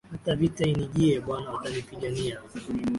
Hata 0.11 0.31
vita 0.39 0.63
inijie, 0.63 1.19
bwana 1.19 1.53
utanipigania. 1.53 2.39